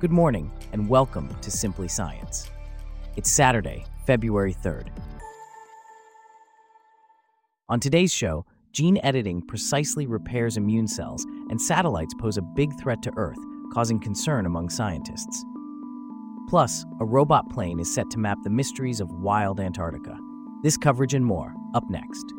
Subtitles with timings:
[0.00, 2.52] Good morning, and welcome to Simply Science.
[3.16, 4.90] It's Saturday, February 3rd.
[7.68, 13.02] On today's show, gene editing precisely repairs immune cells, and satellites pose a big threat
[13.02, 13.40] to Earth,
[13.74, 15.44] causing concern among scientists.
[16.48, 20.16] Plus, a robot plane is set to map the mysteries of wild Antarctica.
[20.62, 22.32] This coverage and more, up next.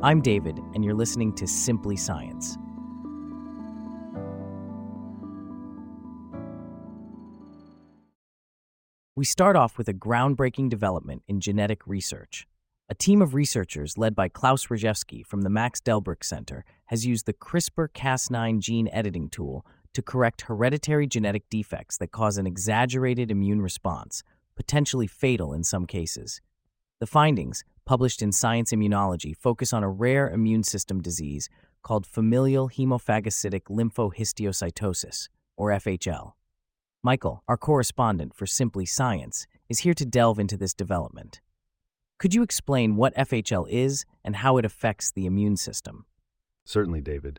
[0.00, 2.56] I'm David, and you're listening to Simply Science.
[9.18, 12.46] We start off with a groundbreaking development in genetic research.
[12.88, 17.26] A team of researchers led by Klaus Rajewsky from the Max Delbruck Center has used
[17.26, 23.32] the CRISPR Cas9 gene editing tool to correct hereditary genetic defects that cause an exaggerated
[23.32, 24.22] immune response,
[24.54, 26.40] potentially fatal in some cases.
[27.00, 31.48] The findings, published in Science Immunology, focus on a rare immune system disease
[31.82, 36.34] called familial hemophagocytic lymphohistiocytosis, or FHL.
[37.02, 41.40] Michael, our correspondent for Simply Science, is here to delve into this development.
[42.18, 46.06] Could you explain what FHL is and how it affects the immune system?
[46.64, 47.38] Certainly, David.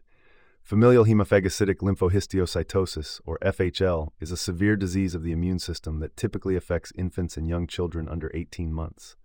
[0.64, 6.56] Familial hemophagocytic lymphohistiocytosis, or FHL, is a severe disease of the immune system that typically
[6.56, 9.18] affects infants and young children under 18 months.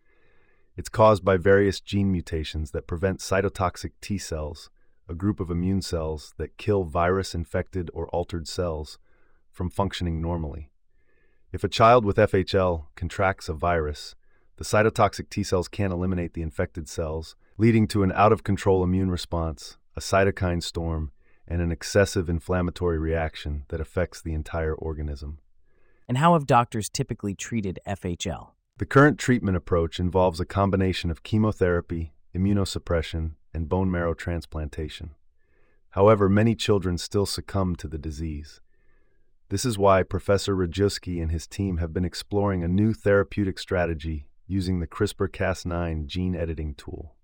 [0.76, 4.68] It's caused by various gene mutations that prevent cytotoxic T cells,
[5.08, 8.98] a group of immune cells that kill virus infected or altered cells,
[9.54, 10.70] from functioning normally.
[11.52, 14.16] If a child with FHL contracts a virus,
[14.56, 18.82] the cytotoxic T cells can't eliminate the infected cells, leading to an out of control
[18.82, 21.12] immune response, a cytokine storm,
[21.46, 25.38] and an excessive inflammatory reaction that affects the entire organism.
[26.08, 28.50] And how have doctors typically treated FHL?
[28.78, 35.14] The current treatment approach involves a combination of chemotherapy, immunosuppression, and bone marrow transplantation.
[35.90, 38.60] However, many children still succumb to the disease.
[39.54, 44.26] This is why Professor Rajewsky and his team have been exploring a new therapeutic strategy
[44.48, 47.14] using the CRISPR Cas9 gene editing tool.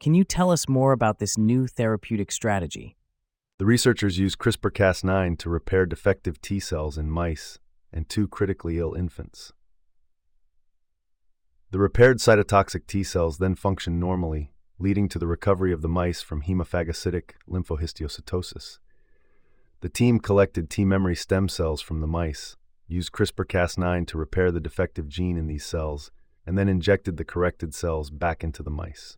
[0.00, 2.96] Can you tell us more about this new therapeutic strategy?
[3.58, 7.60] The researchers use CRISPR Cas9 to repair defective T cells in mice
[7.92, 9.52] and two critically ill infants.
[11.70, 14.50] The repaired cytotoxic T cells then function normally,
[14.80, 18.78] leading to the recovery of the mice from hemophagocytic lymphohistiocytosis.
[19.80, 24.50] The team collected T memory stem cells from the mice, used CRISPR Cas9 to repair
[24.50, 26.10] the defective gene in these cells,
[26.46, 29.16] and then injected the corrected cells back into the mice.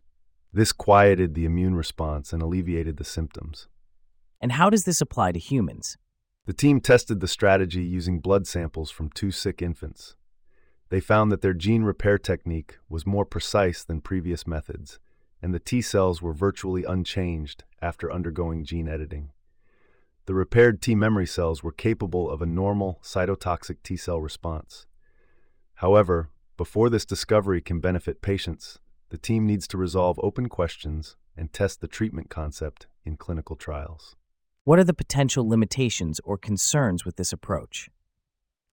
[0.53, 3.67] This quieted the immune response and alleviated the symptoms.
[4.39, 5.97] And how does this apply to humans?
[6.45, 10.15] The team tested the strategy using blood samples from two sick infants.
[10.89, 14.99] They found that their gene repair technique was more precise than previous methods,
[15.41, 19.31] and the T cells were virtually unchanged after undergoing gene editing.
[20.25, 24.85] The repaired T memory cells were capable of a normal cytotoxic T cell response.
[25.75, 28.79] However, before this discovery can benefit patients,
[29.09, 34.15] the team needs to resolve open questions and test the treatment concept in clinical trials.
[34.63, 37.89] What are the potential limitations or concerns with this approach?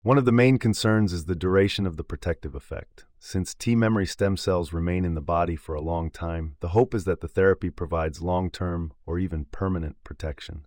[0.03, 3.07] One of the main concerns is the duration of the protective effect.
[3.19, 6.95] Since T memory stem cells remain in the body for a long time, the hope
[6.95, 10.65] is that the therapy provides long term or even permanent protection.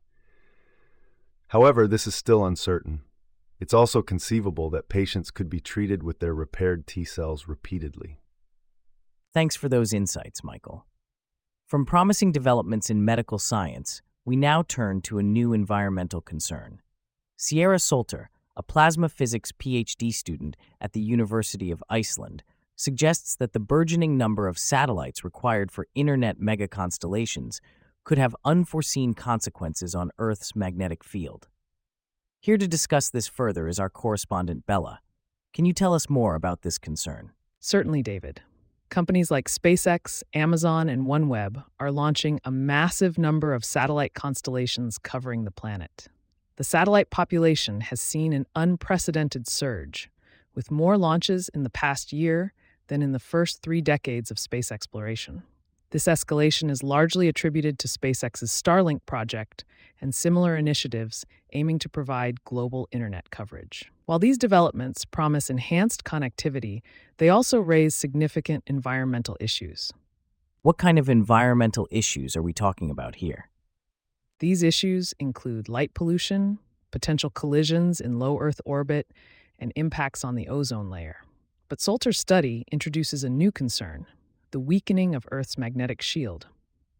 [1.53, 3.01] However, this is still uncertain.
[3.59, 8.17] It's also conceivable that patients could be treated with their repaired T cells repeatedly.
[9.35, 10.87] Thanks for those insights, Michael.
[11.67, 16.81] From promising developments in medical science, we now turn to a new environmental concern.
[17.37, 22.41] Sierra Solter, a plasma physics PhD student at the University of Iceland,
[22.75, 27.59] suggests that the burgeoning number of satellites required for internet megaconstellations
[28.03, 31.47] could have unforeseen consequences on Earth's magnetic field.
[32.39, 34.99] Here to discuss this further is our correspondent Bella.
[35.53, 37.31] Can you tell us more about this concern?
[37.59, 38.41] Certainly, David.
[38.89, 45.45] Companies like SpaceX, Amazon, and OneWeb are launching a massive number of satellite constellations covering
[45.45, 46.09] the planet.
[46.57, 50.11] The satellite population has seen an unprecedented surge,
[50.53, 52.53] with more launches in the past year
[52.87, 55.43] than in the first three decades of space exploration.
[55.93, 59.63] This escalation is largely attributed to SpaceX's Starlink project
[60.01, 61.23] and similar initiatives
[61.53, 63.91] aiming to provide global internet coverage.
[64.07, 66.81] While these developments promise enhanced connectivity,
[67.17, 69.91] they also raise significant environmental issues.
[70.63, 73.49] What kind of environmental issues are we talking about here?
[74.39, 76.57] These issues include light pollution,
[76.89, 79.11] potential collisions in low Earth orbit,
[79.59, 81.17] and impacts on the ozone layer.
[81.69, 84.07] But Solter's study introduces a new concern
[84.53, 86.47] the weakening of Earth's magnetic shield.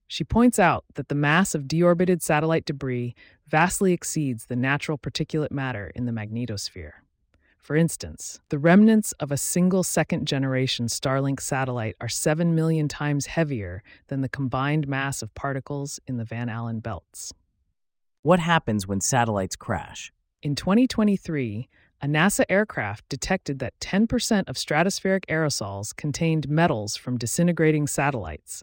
[0.07, 3.15] She points out that the mass of deorbited satellite debris
[3.47, 6.93] vastly exceeds the natural particulate matter in the magnetosphere.
[7.59, 13.27] For instance, the remnants of a single second generation Starlink satellite are 7 million times
[13.27, 17.33] heavier than the combined mass of particles in the Van Allen belts.
[18.23, 20.11] What happens when satellites crash?
[20.41, 21.69] In 2023,
[22.03, 28.61] a NASA aircraft detected that 10% of stratospheric aerosols contained metals from disintegrating satellites.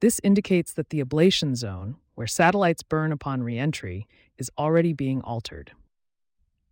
[0.00, 4.06] This indicates that the ablation zone, where satellites burn upon reentry,
[4.36, 5.72] is already being altered.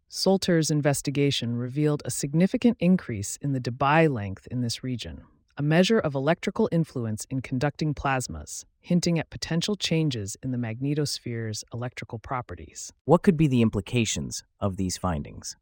[0.06, 5.22] Solter's investigation revealed a significant increase in the Debye length in this region,
[5.56, 11.64] a measure of electrical influence in conducting plasmas, hinting at potential changes in the magnetosphere's
[11.72, 12.92] electrical properties.
[13.06, 15.56] What could be the implications of these findings?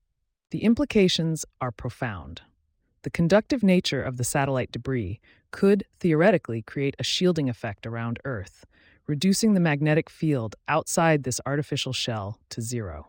[0.55, 2.43] The implications are profound.
[3.03, 5.19] The conductive nature of the satellite debris
[5.51, 8.65] could theoretically create a shielding effect around Earth,
[9.09, 13.09] reducing the magnetic field outside this artificial shell to zero.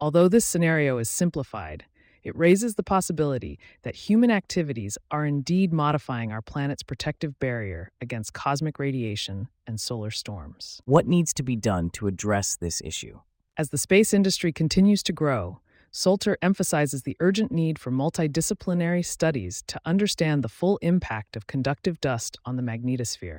[0.00, 1.84] Although this scenario is simplified,
[2.24, 8.32] it raises the possibility that human activities are indeed modifying our planet's protective barrier against
[8.32, 10.80] cosmic radiation and solar storms.
[10.84, 13.20] What needs to be done to address this issue?
[13.56, 15.60] As the space industry continues to grow,
[15.96, 22.02] Solter emphasizes the urgent need for multidisciplinary studies to understand the full impact of conductive
[22.02, 23.38] dust on the magnetosphere.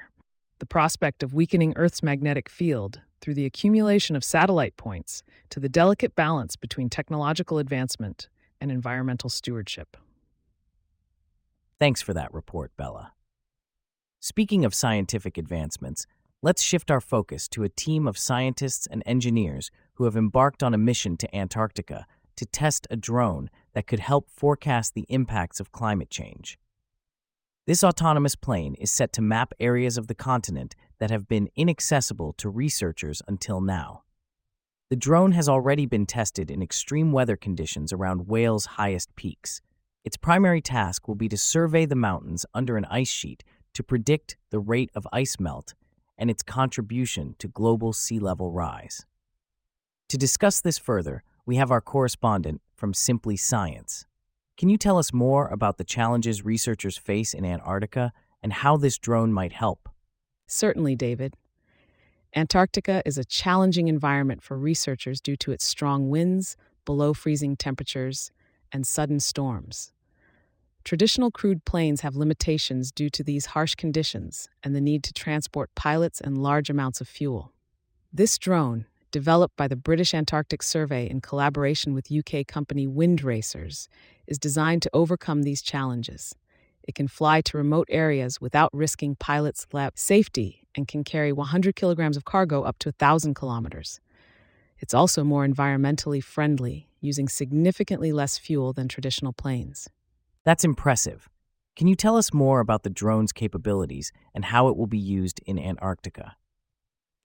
[0.57, 5.21] The prospect of weakening Earth's magnetic field through the accumulation of satellite points
[5.51, 8.27] to the delicate balance between technological advancement
[8.59, 9.95] and environmental stewardship.
[11.77, 13.13] Thanks for that report, Bella.
[14.19, 16.07] Speaking of scientific advancements,
[16.41, 20.73] let's shift our focus to a team of scientists and engineers who have embarked on
[20.73, 22.07] a mission to Antarctica
[22.37, 26.57] to test a drone that could help forecast the impacts of climate change.
[27.67, 32.33] This autonomous plane is set to map areas of the continent that have been inaccessible
[32.37, 34.03] to researchers until now.
[34.89, 39.61] The drone has already been tested in extreme weather conditions around Wales' highest peaks.
[40.05, 43.43] Its primary task will be to survey the mountains under an ice sheet
[43.73, 45.73] to predict the rate of ice melt
[46.17, 49.05] and its contribution to global sea level rise.
[50.07, 54.05] To discuss this further, we have our correspondent from Simply Science.
[54.57, 58.11] Can you tell us more about the challenges researchers face in Antarctica
[58.43, 59.87] and how this drone might help?
[60.45, 61.35] Certainly, David.
[62.35, 68.29] Antarctica is a challenging environment for researchers due to its strong winds, below freezing temperatures,
[68.73, 69.93] and sudden storms.
[70.83, 75.69] Traditional crewed planes have limitations due to these harsh conditions and the need to transport
[75.75, 77.53] pilots and large amounts of fuel.
[78.11, 83.87] This drone, developed by the British Antarctic Survey in collaboration with UK company Windracers,
[84.27, 86.35] is designed to overcome these challenges.
[86.83, 89.65] It can fly to remote areas without risking pilots'
[89.95, 93.99] safety and can carry 100 kilograms of cargo up to 1,000 kilometers.
[94.79, 99.89] It's also more environmentally friendly, using significantly less fuel than traditional planes.
[100.43, 101.29] That's impressive.
[101.75, 105.41] Can you tell us more about the drone's capabilities and how it will be used
[105.45, 106.35] in Antarctica?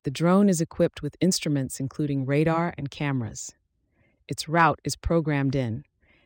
[0.05, 3.55] The drone is equipped with instruments including radar and cameras.
[4.27, 5.85] Its route is programmed in,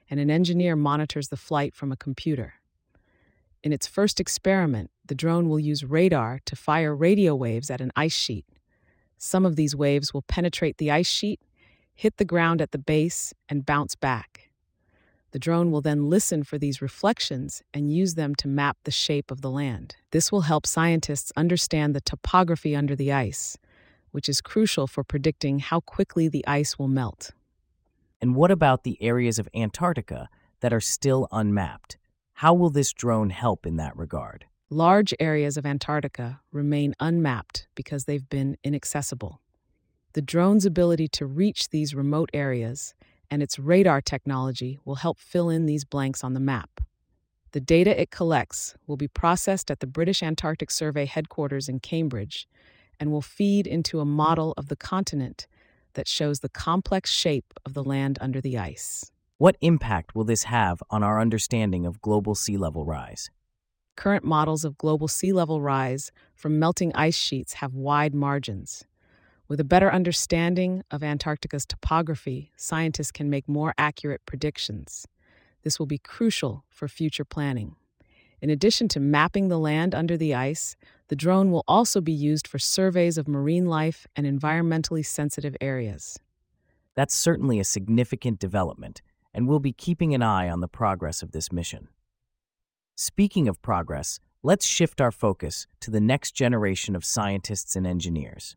[0.08, 2.54] and an engineer monitors the flight from a computer.
[3.62, 7.92] In its first experiment, the drone will use radar to fire radio waves at an
[7.96, 8.46] ice sheet.
[9.18, 11.40] Some of these waves will penetrate the ice sheet,
[11.94, 14.50] hit the ground at the base, and bounce back.
[15.32, 19.30] The drone will then listen for these reflections and use them to map the shape
[19.30, 19.96] of the land.
[20.12, 23.58] This will help scientists understand the topography under the ice,
[24.16, 27.32] which is crucial for predicting how quickly the ice will melt.
[28.18, 30.30] And what about the areas of Antarctica
[30.60, 31.98] that are still unmapped?
[32.32, 34.46] How will this drone help in that regard?
[34.70, 39.42] Large areas of Antarctica remain unmapped because they've been inaccessible.
[40.14, 42.94] The drone's ability to reach these remote areas
[43.30, 46.80] and its radar technology will help fill in these blanks on the map.
[47.52, 52.48] The data it collects will be processed at the British Antarctic Survey headquarters in Cambridge
[52.98, 55.46] and will feed into a model of the continent
[55.94, 59.10] that shows the complex shape of the land under the ice.
[59.38, 63.30] What impact will this have on our understanding of global sea level rise?
[63.96, 68.84] Current models of global sea level rise from melting ice sheets have wide margins.
[69.48, 75.06] With a better understanding of Antarctica's topography, scientists can make more accurate predictions.
[75.62, 77.76] This will be crucial for future planning.
[78.40, 80.76] In addition to mapping the land under the ice,
[81.08, 86.18] the drone will also be used for surveys of marine life and environmentally sensitive areas.
[86.94, 89.02] That's certainly a significant development
[89.36, 91.88] and we'll be keeping an eye on the progress of this mission.
[92.96, 98.56] Speaking of progress, let's shift our focus to the next generation of scientists and engineers.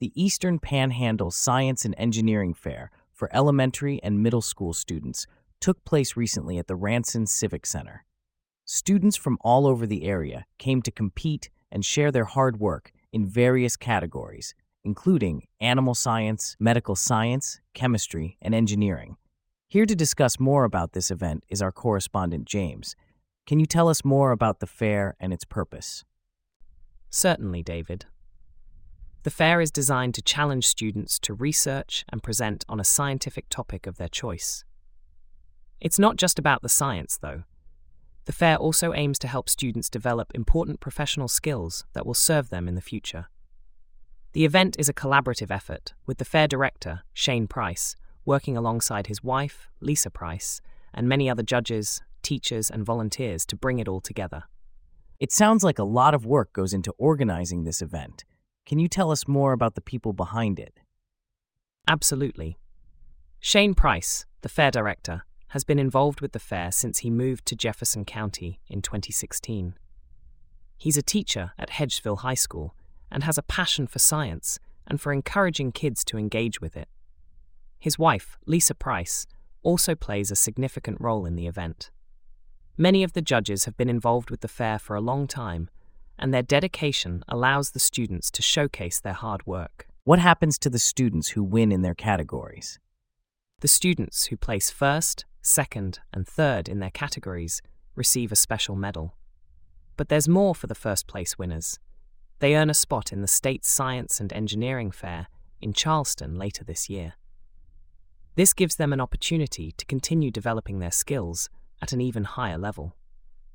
[0.00, 5.26] The Eastern Panhandle Science and Engineering Fair for elementary and middle school students
[5.60, 8.06] took place recently at the Ranson Civic Center.
[8.68, 13.24] Students from all over the area came to compete and share their hard work in
[13.24, 19.18] various categories, including animal science, medical science, chemistry, and engineering.
[19.68, 22.96] Here to discuss more about this event is our correspondent, James.
[23.46, 26.04] Can you tell us more about the fair and its purpose?
[27.08, 28.06] Certainly, David.
[29.22, 33.86] The fair is designed to challenge students to research and present on a scientific topic
[33.86, 34.64] of their choice.
[35.80, 37.44] It's not just about the science, though.
[38.26, 42.68] The fair also aims to help students develop important professional skills that will serve them
[42.68, 43.26] in the future.
[44.32, 49.22] The event is a collaborative effort, with the fair director, Shane Price, working alongside his
[49.22, 50.60] wife, Lisa Price,
[50.92, 54.42] and many other judges, teachers, and volunteers to bring it all together.
[55.20, 58.24] It sounds like a lot of work goes into organizing this event.
[58.66, 60.80] Can you tell us more about the people behind it?
[61.88, 62.58] Absolutely.
[63.38, 67.56] Shane Price, the fair director, has been involved with the fair since he moved to
[67.56, 69.74] Jefferson County in 2016.
[70.76, 72.74] He's a teacher at Hedgesville High School
[73.10, 76.88] and has a passion for science and for encouraging kids to engage with it.
[77.78, 79.26] His wife, Lisa Price,
[79.62, 81.90] also plays a significant role in the event.
[82.76, 85.70] Many of the judges have been involved with the fair for a long time,
[86.18, 89.86] and their dedication allows the students to showcase their hard work.
[90.04, 92.78] What happens to the students who win in their categories?
[93.60, 97.62] The students who place first, second, and third in their categories
[97.94, 99.16] receive a special medal.
[99.96, 101.78] But there's more for the first place winners.
[102.40, 105.28] They earn a spot in the State Science and Engineering Fair
[105.62, 107.14] in Charleston later this year.
[108.34, 111.48] This gives them an opportunity to continue developing their skills
[111.80, 112.94] at an even higher level.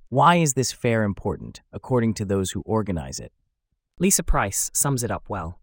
[0.09, 3.31] Why is this fair important, according to those who organize it?
[3.99, 5.59] Lisa Price sums it up well.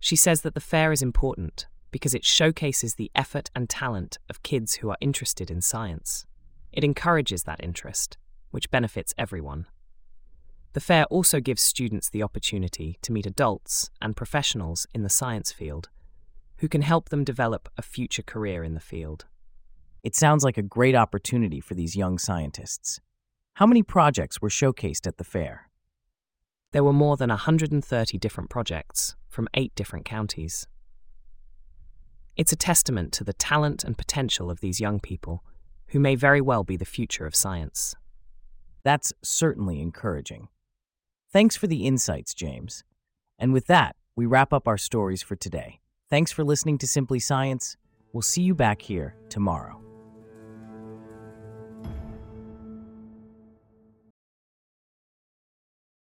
[0.00, 4.42] She says that the fair is important because it showcases the effort and talent of
[4.42, 6.26] kids who are interested in science.
[6.72, 8.16] It encourages that interest,
[8.50, 9.66] which benefits everyone.
[10.72, 15.50] The fair also gives students the opportunity to meet adults and professionals in the science
[15.50, 15.88] field
[16.58, 19.24] who can help them develop a future career in the field.
[20.02, 23.00] It sounds like a great opportunity for these young scientists.
[23.54, 25.70] How many projects were showcased at the fair?
[26.72, 30.66] There were more than 130 different projects from eight different counties.
[32.40, 35.44] It's a testament to the talent and potential of these young people,
[35.88, 37.94] who may very well be the future of science.
[38.82, 40.48] That's certainly encouraging.
[41.30, 42.82] Thanks for the insights, James.
[43.38, 45.80] And with that, we wrap up our stories for today.
[46.08, 47.76] Thanks for listening to Simply Science.
[48.14, 49.89] We'll see you back here tomorrow.